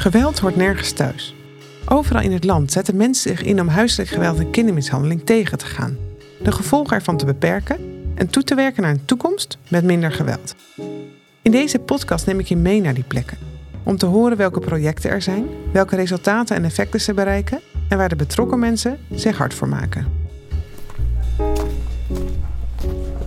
[0.00, 1.34] Geweld hoort nergens thuis.
[1.88, 5.66] Overal in het land zetten mensen zich in om huiselijk geweld en kindermishandeling tegen te
[5.66, 5.96] gaan,
[6.42, 7.76] de gevolgen ervan te beperken
[8.14, 10.54] en toe te werken naar een toekomst met minder geweld.
[11.42, 13.38] In deze podcast neem ik je mee naar die plekken,
[13.82, 18.08] om te horen welke projecten er zijn, welke resultaten en effecten ze bereiken en waar
[18.08, 20.06] de betrokken mensen zich hard voor maken.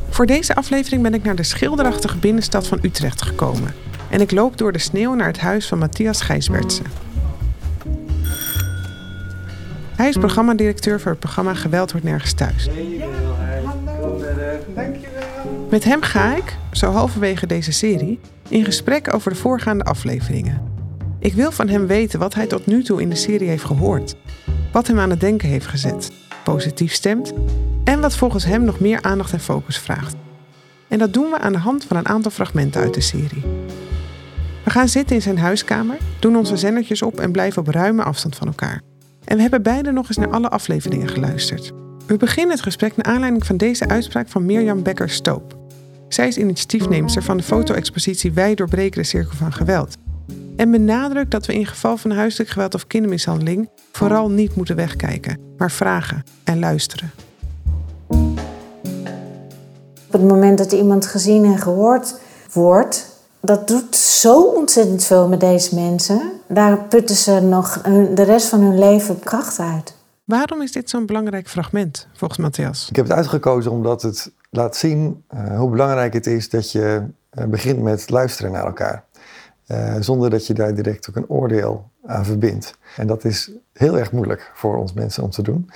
[0.10, 3.74] Voor deze aflevering ben ik naar de schilderachtige binnenstad van Utrecht gekomen
[4.14, 6.86] en ik loop door de sneeuw naar het huis van Matthias Gijsbertsen.
[9.96, 12.70] Hij is programmadirecteur voor het programma Geweld wordt nergens thuis.
[15.70, 20.61] Met hem ga ik, zo halverwege deze serie, in gesprek over de voorgaande afleveringen.
[21.20, 24.16] Ik wil van hem weten wat hij tot nu toe in de serie heeft gehoord,
[24.72, 26.11] wat hem aan het denken heeft gezet,
[26.44, 27.34] positief stemt
[27.84, 30.16] en wat volgens hem nog meer aandacht en focus vraagt.
[30.88, 33.62] En dat doen we aan de hand van een aantal fragmenten uit de serie.
[34.64, 38.36] We gaan zitten in zijn huiskamer, doen onze zendertjes op en blijven op ruime afstand
[38.36, 38.81] van elkaar.
[39.25, 41.72] En we hebben beide nog eens naar alle afleveringen geluisterd.
[42.05, 45.58] We beginnen het gesprek naar aanleiding van deze uitspraak van Mirjam Becker-Stoop.
[46.08, 49.95] Zij is initiatiefneemster van de foto-expositie Wij doorbreken de cirkel van geweld.
[50.55, 55.39] En benadrukt dat we in geval van huiselijk geweld of kindermishandeling vooral niet moeten wegkijken,
[55.58, 57.11] maar vragen en luisteren.
[60.08, 62.20] Op het moment dat iemand gezien en gehoord
[62.53, 63.12] wordt,
[63.45, 66.31] dat doet zo ontzettend veel met deze mensen.
[66.47, 67.81] Daar putten ze nog
[68.13, 69.95] de rest van hun leven kracht uit.
[70.23, 72.88] Waarom is dit zo'n belangrijk fragment, volgens Matthias?
[72.89, 77.03] Ik heb het uitgekozen omdat het laat zien uh, hoe belangrijk het is dat je
[77.33, 79.03] uh, begint met luisteren naar elkaar.
[79.67, 82.77] Uh, zonder dat je daar direct ook een oordeel aan verbindt.
[82.95, 85.69] En dat is heel erg moeilijk voor ons mensen om te doen.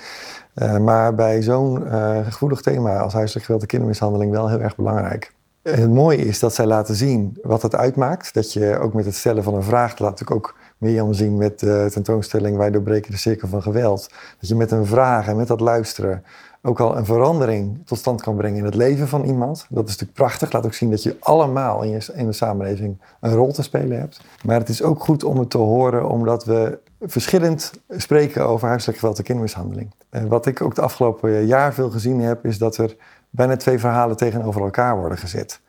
[0.80, 1.86] maar bij zo'n
[2.24, 5.32] gevoelig thema als huiselijk geweld en kindermishandeling wel heel erg belangrijk.
[5.70, 8.34] Het mooie is dat zij laten zien wat het uitmaakt.
[8.34, 11.60] Dat je ook met het stellen van een vraag, laat ik ook Mirjam zien met
[11.60, 14.10] de tentoonstelling Wij doorbreken de cirkel van geweld.
[14.40, 16.24] Dat je met een vraag en met dat luisteren
[16.62, 19.66] ook al een verandering tot stand kan brengen in het leven van iemand.
[19.68, 20.52] Dat is natuurlijk prachtig.
[20.52, 23.98] Laat ook zien dat je allemaal in, je, in de samenleving een rol te spelen
[23.98, 24.20] hebt.
[24.44, 28.98] Maar het is ook goed om het te horen, omdat we verschillend spreken over huiselijk
[28.98, 29.90] geweld en kindermishandeling.
[30.10, 32.96] En wat ik ook het afgelopen jaar veel gezien heb, is dat er
[33.30, 35.60] bijna twee verhalen tegenover elkaar worden gezet.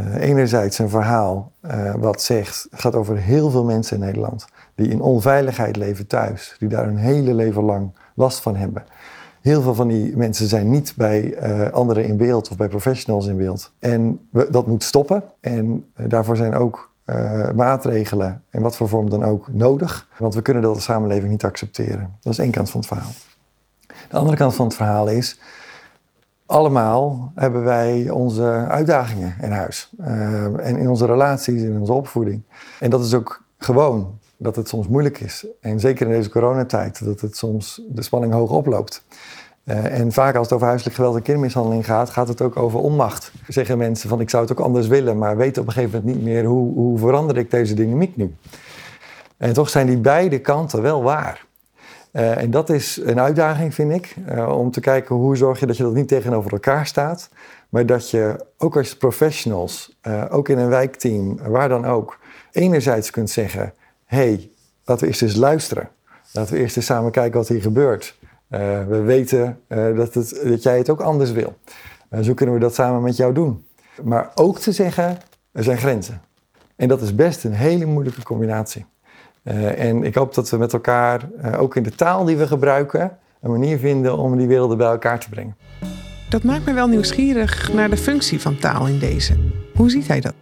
[0.00, 4.88] Uh, enerzijds een verhaal uh, wat zegt, gaat over heel veel mensen in Nederland die
[4.88, 8.84] in onveiligheid leven thuis, die daar hun hele leven lang last van hebben.
[9.40, 13.26] Heel veel van die mensen zijn niet bij uh, anderen in beeld of bij professionals
[13.26, 13.72] in beeld.
[13.78, 15.22] En dat moet stoppen.
[15.40, 16.92] En daarvoor zijn ook
[17.54, 20.08] maatregelen, in wat voor vorm dan ook, nodig.
[20.18, 22.16] Want we kunnen dat als samenleving niet accepteren.
[22.20, 23.10] Dat is één kant van het verhaal.
[24.08, 25.40] De andere kant van het verhaal is
[26.46, 29.90] allemaal hebben wij onze uitdagingen in huis.
[30.00, 32.42] Uh, en in onze relaties, in onze opvoeding.
[32.80, 35.46] En dat is ook gewoon dat het soms moeilijk is.
[35.60, 39.04] En zeker in deze coronatijd, dat het soms de spanning hoog oploopt.
[39.64, 42.80] Uh, en vaak als het over huiselijk geweld en kindermishandeling gaat, gaat het ook over
[42.80, 43.32] onmacht.
[43.48, 46.16] Zeggen mensen van ik zou het ook anders willen, maar weten op een gegeven moment
[46.16, 48.34] niet meer hoe, hoe verander ik deze dynamiek nu.
[49.36, 51.46] En toch zijn die beide kanten wel waar.
[52.14, 55.66] Uh, en dat is een uitdaging, vind ik, uh, om te kijken hoe zorg je
[55.66, 57.28] dat je dat niet tegenover elkaar staat,
[57.68, 62.18] maar dat je ook als professionals, uh, ook in een wijkteam, waar dan ook,
[62.50, 63.72] enerzijds kunt zeggen:
[64.04, 64.50] hey,
[64.84, 65.88] laten we eerst eens luisteren.
[66.32, 68.18] Laten we eerst eens samen kijken wat hier gebeurt.
[68.88, 71.54] we weten dat, het, dat jij het ook anders wil.
[72.22, 73.66] zo kunnen we dat samen met jou doen.
[74.02, 75.18] Maar ook te zeggen:
[75.52, 76.20] er zijn grenzen.
[76.76, 78.86] En dat is best een hele moeilijke combinatie.
[79.44, 82.46] Uh, en ik hoop dat we met elkaar, uh, ook in de taal die we
[82.46, 85.56] gebruiken, een manier vinden om die werelden bij elkaar te brengen.
[86.28, 89.36] Dat maakt me wel nieuwsgierig naar de functie van taal in deze.
[89.74, 90.34] Hoe ziet hij dat?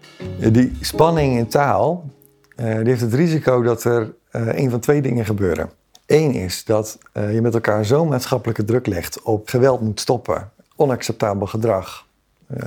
[0.52, 2.10] Die spanning in taal
[2.56, 5.70] die heeft het risico dat er een van twee dingen gebeuren.
[6.06, 11.46] Eén is dat je met elkaar zo'n maatschappelijke druk legt op geweld moet stoppen, onacceptabel
[11.46, 12.06] gedrag,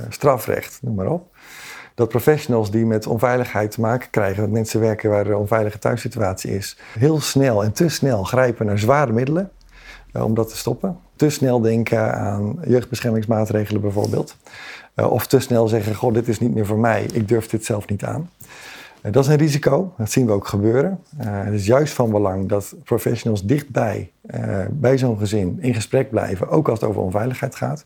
[0.09, 1.34] strafrecht, noem maar op
[1.95, 6.55] dat professionals die met onveiligheid te maken krijgen, dat mensen werken waar er onveilige thuissituatie
[6.55, 9.51] is, heel snel en te snel grijpen naar zware middelen
[10.13, 10.97] uh, om dat te stoppen.
[11.15, 14.35] Te snel denken aan jeugdbeschermingsmaatregelen bijvoorbeeld.
[14.95, 17.65] Uh, of te snel zeggen, goh, dit is niet meer voor mij, ik durf dit
[17.65, 18.29] zelf niet aan.
[19.03, 20.99] Uh, dat is een risico, dat zien we ook gebeuren.
[21.17, 24.11] het is juist van belang dat professionals dichtbij,
[24.69, 27.85] bij zo'n gezin, in gesprek blijven, ook als het over onveiligheid gaat.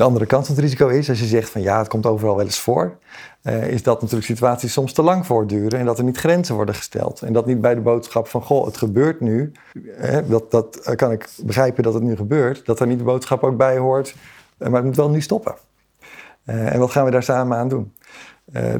[0.00, 2.36] De andere kant van het risico is, als je zegt van ja, het komt overal
[2.36, 2.96] wel eens voor,
[3.42, 6.74] uh, is dat natuurlijk situaties soms te lang voortduren en dat er niet grenzen worden
[6.74, 7.22] gesteld.
[7.22, 10.94] En dat niet bij de boodschap van goh, het gebeurt nu, uh, dat, dat uh,
[10.94, 14.14] kan ik begrijpen dat het nu gebeurt, dat er niet de boodschap ook bij hoort,
[14.58, 15.54] maar het moet wel nu stoppen.
[16.44, 17.92] en wat gaan we daar samen aan doen?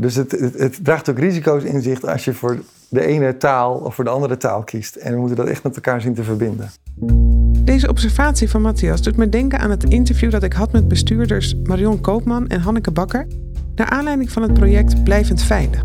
[0.00, 2.58] dus het, het, het, draagt ook risico's in zich als je voor
[2.88, 4.96] de ene taal of voor de andere taal kiest.
[4.96, 6.70] En we moeten dat echt met elkaar zien te verbinden.
[7.64, 11.54] Deze observatie van Matthias doet me denken aan het interview dat ik had met bestuurders
[11.64, 13.26] Marion Koopman en Hanneke Bakker
[13.74, 15.82] naar aanleiding van het project Blijvend Veilig.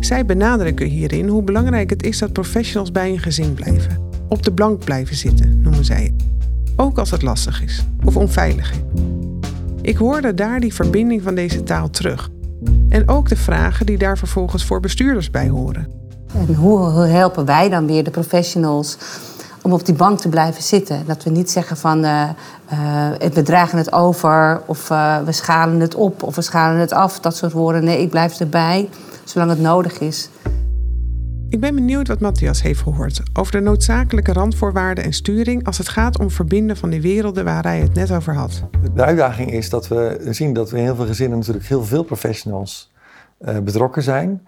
[0.00, 3.98] Zij benadrukken hierin hoe belangrijk het is dat professionals bij een gezin blijven.
[4.28, 6.24] Op de plank blijven zitten, noemen zij het.
[6.76, 8.72] Ook als het lastig is of onveilig.
[9.82, 12.30] Ik hoorde daar die verbinding van deze taal terug.
[12.88, 15.88] En ook de vragen die daar vervolgens voor bestuurders bij horen.
[16.34, 18.96] En hoe helpen wij dan weer de professionals
[19.62, 21.06] om op die bank te blijven zitten?
[21.06, 22.28] Dat we niet zeggen van uh,
[22.72, 26.92] uh, we dragen het over of uh, we schalen het op of we schalen het
[26.92, 27.20] af.
[27.20, 27.84] Dat soort woorden.
[27.84, 28.88] Nee, ik blijf erbij
[29.24, 30.28] zolang het nodig is.
[31.48, 35.88] Ik ben benieuwd wat Matthias heeft gehoord over de noodzakelijke randvoorwaarden en sturing als het
[35.88, 38.62] gaat om verbinden van die werelden waar hij het net over had.
[38.94, 42.02] De uitdaging is dat we zien dat we in heel veel gezinnen natuurlijk heel veel
[42.02, 42.92] professionals
[43.40, 44.46] uh, betrokken zijn.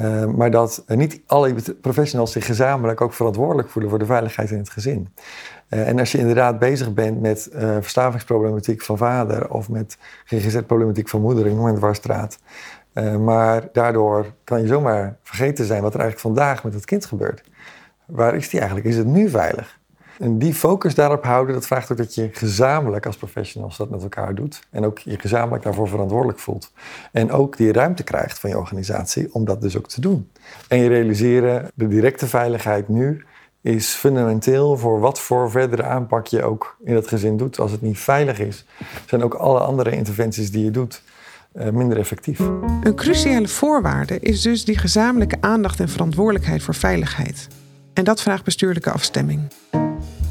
[0.00, 4.58] Uh, maar dat niet alle professionals zich gezamenlijk ook verantwoordelijk voelen voor de veiligheid in
[4.58, 5.08] het gezin.
[5.70, 7.48] Uh, en als je inderdaad bezig bent met
[7.80, 12.38] verstavingsproblematiek van vader of met GGZ-problematiek van moeder in een dwarsstraat,
[12.96, 17.04] uh, maar daardoor kan je zomaar vergeten zijn wat er eigenlijk vandaag met het kind
[17.04, 17.42] gebeurt.
[18.06, 18.88] Waar is die eigenlijk?
[18.88, 19.78] Is het nu veilig?
[20.18, 24.02] En die focus daarop houden, dat vraagt ook dat je gezamenlijk als professionals dat met
[24.02, 24.60] elkaar doet.
[24.70, 26.72] En ook je gezamenlijk daarvoor verantwoordelijk voelt.
[27.12, 30.30] En ook die ruimte krijgt van je organisatie om dat dus ook te doen.
[30.68, 33.24] En je realiseren, de directe veiligheid nu
[33.60, 37.58] is fundamenteel voor wat voor verdere aanpak je ook in het gezin doet.
[37.58, 38.64] Als het niet veilig is,
[39.06, 41.02] zijn ook alle andere interventies die je doet
[41.52, 42.38] eh, minder effectief.
[42.82, 47.48] Een cruciale voorwaarde is dus die gezamenlijke aandacht en verantwoordelijkheid voor veiligheid.
[47.92, 49.40] En dat vraagt bestuurlijke afstemming.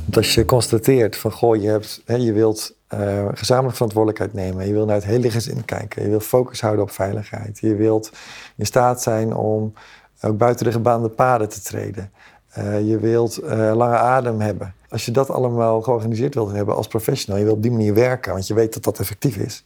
[0.06, 4.68] Want als je constateert van goh, je, hebt, hè, je wilt uh, gezamenlijk verantwoordelijkheid nemen,
[4.68, 8.12] je wilt naar het hele gezin kijken, je wilt focus houden op veiligheid, je wilt
[8.56, 9.74] in staat zijn om
[10.22, 12.12] ook buiten de gebaande paden te treden.
[12.58, 14.74] Uh, je wilt uh, lange adem hebben.
[14.90, 18.32] Als je dat allemaal georganiseerd wilt hebben als professional, je wilt op die manier werken,
[18.32, 19.64] want je weet dat dat effectief is,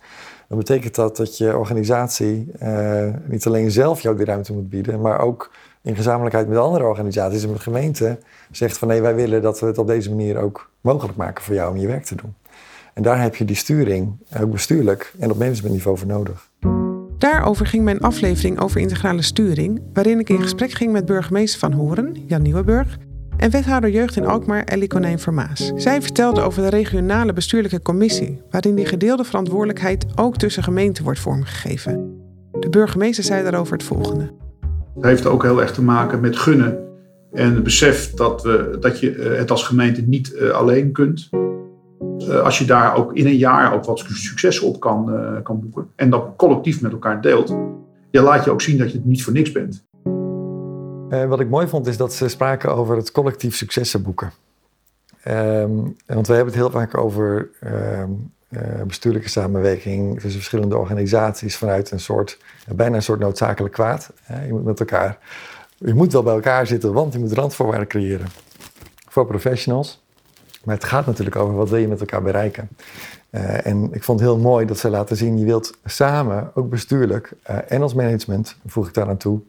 [0.48, 2.52] dan betekent dat dat je organisatie
[3.26, 5.52] niet alleen zelf jou die ruimte moet bieden, maar ook
[5.82, 8.20] in gezamenlijkheid met andere organisaties en met gemeenten
[8.52, 11.56] zegt van nee, wij willen dat we het op deze manier ook mogelijk maken voor
[11.56, 12.34] jou om je werk te doen.
[12.94, 16.50] En daar heb je die sturing, ook bestuurlijk en op managementniveau voor nodig.
[17.18, 21.72] Daarover ging mijn aflevering over integrale sturing, waarin ik in gesprek ging met burgemeester van
[21.72, 22.98] Horen, Jan Nieuwenburg,
[23.38, 25.72] en wethouder jeugd in Alkmaar Ellie Konijn Vermaas.
[25.76, 31.20] Zij vertelde over de regionale bestuurlijke commissie, waarin die gedeelde verantwoordelijkheid ook tussen gemeenten wordt
[31.20, 32.22] vormgegeven.
[32.60, 34.34] De burgemeester zei daarover het volgende.
[34.96, 36.88] Het heeft ook heel erg te maken met gunnen
[37.32, 41.30] en het besef dat, we, dat je eh, het als gemeente niet uh, alleen kunt.
[41.32, 45.12] Uh, als je daar ook in een jaar ook wat successen op kan,
[45.44, 47.56] kan boeken en dat collectief met elkaar deelt,
[48.12, 49.88] ja, laat je ook zien dat je het niet voor niks bent.
[51.28, 54.32] Wat ik mooi vond is dat ze spraken over het collectief successen boeken.
[55.28, 61.58] Um, want we hebben het heel vaak over um, uh, bestuurlijke samenwerking tussen verschillende organisaties
[61.58, 62.38] vanuit een soort,
[62.76, 64.12] bijna een soort noodzakelijk kwaad.
[64.28, 65.18] Je moet met elkaar,
[65.78, 68.28] je moet wel bij elkaar zitten, want je moet randvoorwaarden creëren
[69.08, 70.04] voor professionals.
[70.64, 72.70] Maar het gaat natuurlijk over wat wil je met elkaar bereiken.
[73.32, 76.70] Uh, en ik vond het heel mooi dat ze laten zien, je wilt samen, ook
[76.70, 77.32] bestuurlijk
[77.68, 79.40] en als management, voeg ik daar aan toe,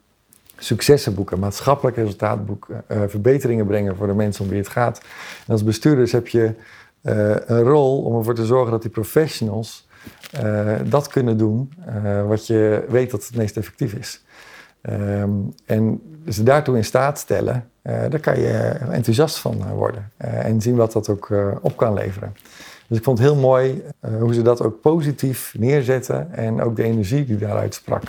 [0.61, 5.00] successen boeken, maatschappelijk resultaat boeken, uh, verbeteringen brengen voor de mensen om wie het gaat.
[5.47, 6.55] En als bestuurders heb je
[7.02, 9.88] uh, een rol om ervoor te zorgen dat die professionals
[10.45, 11.73] uh, dat kunnen doen
[12.26, 14.25] wat je weet dat het meest effectief is.
[14.83, 18.52] Um, en ze daartoe in staat stellen, daar kan je
[18.90, 22.33] enthousiast van worden en zien wat dat ook op kan leveren.
[22.88, 23.83] Dus ik vond het heel mooi
[24.19, 28.02] hoe ze dat ook positief neerzetten en ook de energie die daaruit sprak.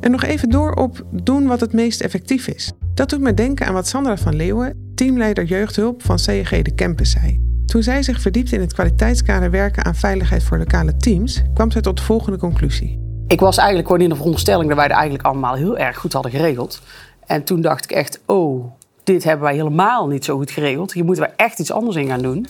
[0.00, 2.72] En nog even door op doen wat het meest effectief is.
[2.94, 7.10] Dat doet me denken aan wat Sandra van Leeuwen, teamleider jeugdhulp van CEG de Campus,
[7.10, 7.48] zei.
[7.66, 11.80] Toen zij zich verdiepte in het kwaliteitskader werken aan veiligheid voor lokale teams, kwam zij
[11.80, 12.98] tot de volgende conclusie.
[13.26, 16.12] Ik was eigenlijk gewoon in de veronderstelling dat wij het eigenlijk allemaal heel erg goed
[16.12, 16.82] hadden geregeld.
[17.26, 18.64] En toen dacht ik echt, oh,
[19.04, 20.92] dit hebben wij helemaal niet zo goed geregeld.
[20.92, 22.46] Hier moeten we echt iets anders in gaan doen.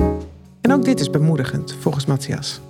[0.61, 2.61] En ook dit is bemoedigend, volgens Matthias.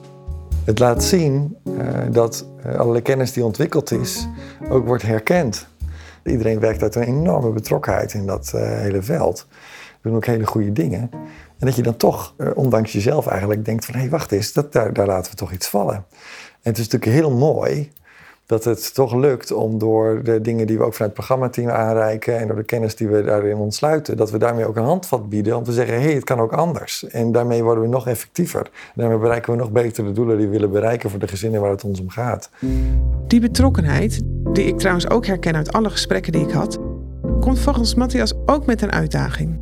[0.70, 4.28] Het laat zien uh, dat uh, alle kennis die ontwikkeld is
[4.68, 5.68] ook wordt herkend.
[6.24, 9.46] Iedereen werkt uit een enorme betrokkenheid in dat uh, hele veld.
[10.00, 11.10] We doen ook hele goede dingen.
[11.58, 13.94] En dat je dan toch, ondanks jezelf eigenlijk, denkt van...
[13.94, 15.94] hé, hey, wacht eens, dat, daar, daar laten we toch iets vallen.
[15.94, 16.04] En
[16.62, 17.92] het is natuurlijk heel mooi
[18.50, 22.38] dat het toch lukt om door de dingen die we ook vanuit het programmateam aanreiken
[22.38, 25.56] en door de kennis die we daarin ontsluiten, dat we daarmee ook een handvat bieden
[25.56, 27.08] om te zeggen, hé, hey, het kan ook anders.
[27.08, 28.60] En daarmee worden we nog effectiever.
[28.60, 31.60] En daarmee bereiken we nog beter de doelen die we willen bereiken voor de gezinnen
[31.60, 32.50] waar het ons om gaat.
[33.26, 34.20] Die betrokkenheid,
[34.52, 36.78] die ik trouwens ook herken uit alle gesprekken die ik had,
[37.40, 39.58] komt volgens Matthias ook met een uitdaging.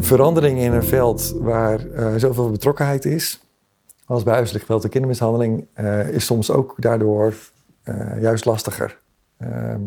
[0.00, 3.40] Verandering in een veld waar uh, zoveel betrokkenheid is,
[4.06, 7.34] als bij huiselijk geweld en kindermishandeling, uh, is soms ook daardoor
[7.84, 8.98] uh, juist lastiger.
[9.36, 9.80] Ehm,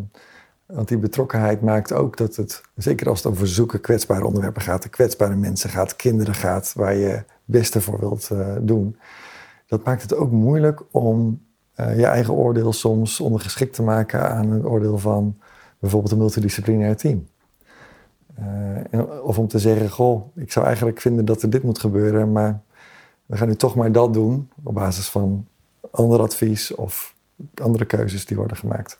[0.66, 4.90] want die betrokkenheid maakt ook dat het, zeker als het over zoeken kwetsbare onderwerpen gaat,
[4.90, 8.30] kwetsbare mensen gaat, kinderen gaat, waar je het beste voor wilt
[8.62, 8.98] doen,
[9.68, 14.66] dat maakt het ook moeilijk om je eigen oordeel soms ondergeschikt te maken aan het
[14.66, 15.38] oordeel van
[15.80, 17.28] bijvoorbeeld een multidisciplinair team.
[19.24, 22.62] Of om te zeggen, goh, ik zou eigenlijk vinden dat er dit moet gebeuren, maar
[23.26, 25.48] we gaan nu toch maar dat doen op basis van
[25.92, 27.16] ander advies of
[27.62, 29.00] andere keuzes die worden gemaakt.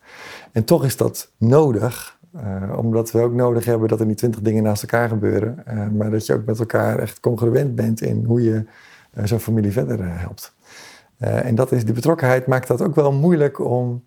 [0.52, 4.42] En toch is dat nodig, uh, omdat we ook nodig hebben dat er niet twintig
[4.42, 8.24] dingen naast elkaar gebeuren, uh, maar dat je ook met elkaar echt congruent bent in
[8.24, 8.66] hoe je
[9.24, 10.56] zo'n familie verder helpt.
[11.18, 14.04] en dat is, die betrokkenheid maakt dat ook wel moeilijk om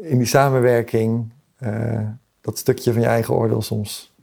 [0.00, 1.32] in die samenwerking
[2.40, 4.14] dat stukje van je eigen oordeel soms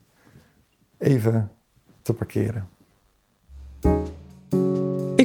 [0.97, 1.51] even
[2.01, 2.67] te parkeren.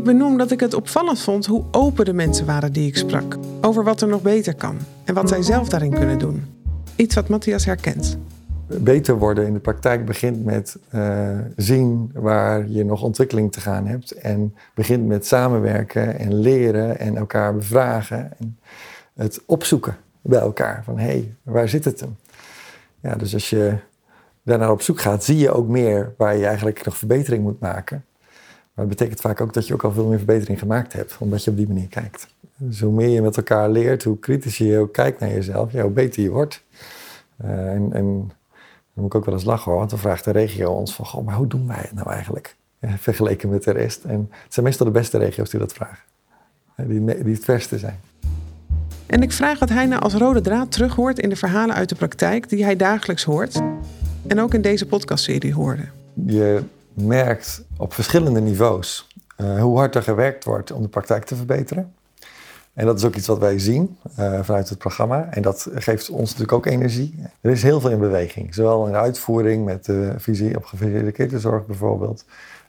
[0.06, 3.84] Benoem dat ik het opvallend vond hoe open de mensen waren die ik sprak over
[3.84, 6.44] wat er nog beter kan en wat zij zelf daarin kunnen doen.
[6.96, 8.18] Iets wat Matthias herkent.
[8.66, 13.86] Beter worden in de praktijk begint met uh, zien waar je nog ontwikkeling te gaan
[13.86, 14.10] hebt.
[14.10, 18.38] En begint met samenwerken en leren en elkaar bevragen.
[18.38, 18.58] En
[19.14, 20.84] het opzoeken bij elkaar.
[20.84, 22.16] Van hé, hey, waar zit het hem?
[23.00, 23.76] Ja, dus als je
[24.42, 28.04] daarnaar op zoek gaat, zie je ook meer waar je eigenlijk nog verbetering moet maken.
[28.76, 31.44] Maar dat betekent vaak ook dat je ook al veel meer verbetering gemaakt hebt, omdat
[31.44, 32.26] je op die manier kijkt.
[32.56, 35.82] Dus hoe meer je met elkaar leert, hoe kritischer je ook kijkt naar jezelf, ja,
[35.82, 36.64] hoe beter je wordt.
[37.44, 38.32] Uh, en, en dan
[38.92, 41.24] moet ik ook wel eens lachen hoor, want dan vraagt de regio ons van, goh,
[41.24, 42.56] maar hoe doen wij het nou eigenlijk?
[42.78, 44.04] Ja, vergeleken met de rest.
[44.04, 46.04] En het zijn meestal de beste regio's die dat vragen.
[46.76, 48.00] Die, die het verste zijn.
[49.06, 51.88] En ik vraag wat hij nou als rode draad terug hoort in de verhalen uit
[51.88, 53.62] de praktijk die hij dagelijks hoort.
[54.26, 55.82] En ook in deze podcastserie hoorde.
[56.26, 56.62] Je
[56.96, 61.94] merkt op verschillende niveaus uh, hoe hard er gewerkt wordt om de praktijk te verbeteren.
[62.74, 65.28] En dat is ook iets wat wij zien uh, vanuit het programma.
[65.30, 67.14] En dat geeft ons natuurlijk ook energie.
[67.40, 68.54] Er is heel veel in beweging.
[68.54, 72.24] Zowel in de uitvoering met de visie op geviseerde kinderzorg bijvoorbeeld.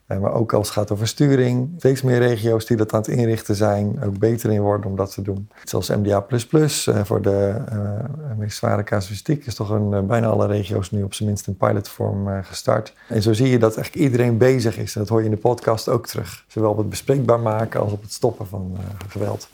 [0.07, 1.73] Eh, maar ook als het gaat over sturing.
[1.77, 5.13] Steeds meer regio's die dat aan het inrichten zijn, ook beter in worden om dat
[5.13, 5.49] te doen.
[5.63, 10.91] Zoals MDA uh, voor de uh, meest zware casuïstiek is toch een, bijna alle regio's
[10.91, 12.93] nu op zijn minst in pilotvorm gestart.
[13.07, 14.93] En zo zie je dat eigenlijk iedereen bezig is.
[14.93, 16.45] Dat hoor je in de podcast ook terug.
[16.47, 19.49] Zowel op het bespreekbaar maken als op het stoppen van geweld.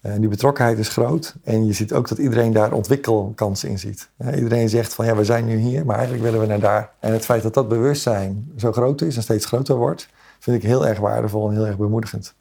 [0.00, 1.34] En die betrokkenheid is groot.
[1.44, 4.08] En je ziet ook dat iedereen daar ontwikkelkansen in ziet.
[4.34, 6.90] iedereen zegt van ja, we zijn nu hier, maar eigenlijk willen we naar daar.
[7.00, 10.62] En het feit dat dat bewustzijn zo groot is en steeds groter wordt, vind ik
[10.62, 12.34] heel erg waardevol en heel erg bemoedigend.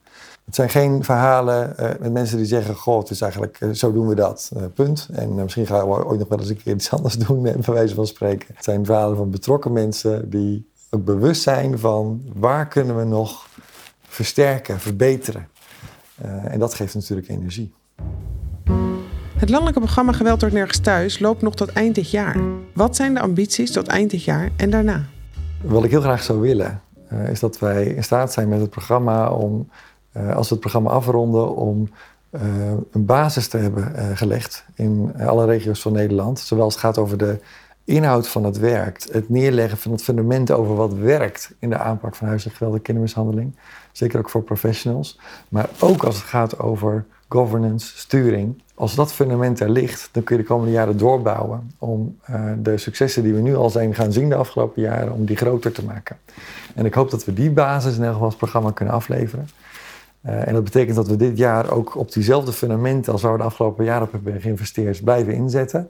[0.45, 4.07] Het zijn geen verhalen uh, met mensen die zeggen: Goh, het is eigenlijk zo doen
[4.07, 4.51] we dat.
[4.73, 5.07] Punt.
[5.11, 7.95] En misschien gaan we ooit nog wel eens een keer iets anders doen, bij wijze
[7.95, 8.47] van spreken.
[8.55, 13.47] Het zijn verhalen van betrokken mensen die ook bewust zijn van waar kunnen we nog
[14.01, 15.47] versterken, verbeteren.
[16.25, 17.73] Uh, en dat geeft natuurlijk energie.
[19.37, 22.37] Het landelijke programma Geweld wordt nergens thuis loopt nog tot eind dit jaar.
[22.73, 25.05] Wat zijn de ambities tot eind dit jaar en daarna?
[25.61, 26.81] Wat ik heel graag zou willen,
[27.13, 29.69] uh, is dat wij in staat zijn met het programma om,
[30.17, 31.89] uh, als we het programma afronden, om
[32.91, 36.39] een basis te hebben gelegd in alle regio's van Nederland.
[36.39, 37.39] Zowel als het gaat over de
[37.87, 42.15] inhoud van het werk, het neerleggen van het fundament over wat werkt in de aanpak
[42.15, 43.55] van huiselijk geweld en kindermishandeling.
[43.91, 45.19] Zeker ook voor professionals.
[45.49, 48.61] Maar ook als het gaat over governance, sturing.
[48.75, 52.77] Als dat fundament er ligt, dan kun je de komende jaren doorbouwen om uh, de
[52.77, 55.85] successen die we nu al zijn gaan zien de afgelopen jaren, om die groter te
[55.85, 56.17] maken.
[56.75, 59.49] En ik hoop dat we die basis in elk geval als programma kunnen afleveren.
[60.25, 63.37] Uh, en dat betekent dat we dit jaar ook op diezelfde fundamenten als waar we
[63.37, 65.89] de afgelopen jaren op hebben geïnvesteerd blijven inzetten.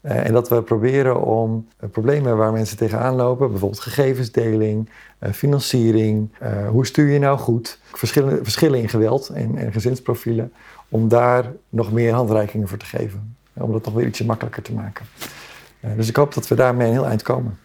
[0.00, 5.30] Uh, en dat we proberen om uh, problemen waar mensen tegenaan lopen, bijvoorbeeld gegevensdeling, uh,
[5.32, 6.30] financiering,
[6.70, 10.52] hoe stuur je nou goed, verschillen, verschillen in geweld en, en, gezinsprofielen,
[10.88, 13.36] om daar nog meer handreikingen voor te geven.
[13.52, 15.06] Om dat nog weer ietsje makkelijker te maken.
[15.96, 17.58] dus ik hoop dat we daarmee een heel eind komen.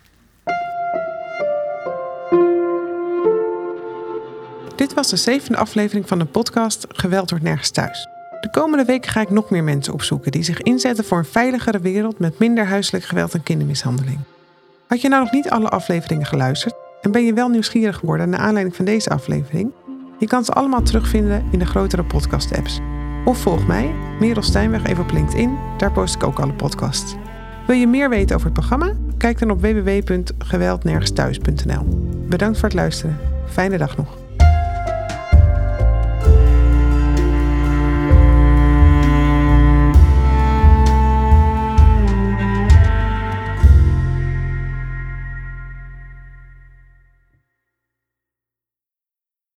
[4.76, 8.11] Dit was de zevende aflevering van de podcast Geweld wordt nergens thuis.
[8.42, 11.80] De komende weken ga ik nog meer mensen opzoeken die zich inzetten voor een veiligere
[11.80, 14.20] wereld met minder huiselijk geweld en kindermishandeling.
[14.88, 18.40] Had je nou nog niet alle afleveringen geluisterd en ben je wel nieuwsgierig geworden naar
[18.40, 19.72] aanleiding van deze aflevering?
[20.20, 22.80] Je kan ze allemaal terugvinden in de grotere podcast-apps.
[23.26, 25.58] Of volg mij, Merel Stijnweg, even op LinkedIn.
[25.78, 27.16] Daar post ik ook alle podcasts.
[27.68, 28.94] Wil je meer weten over het programma?
[29.18, 31.86] Kijk dan op www.geweldnergensthuis.nl.
[32.28, 33.18] Bedankt voor het luisteren.
[33.46, 34.18] Fijne dag nog.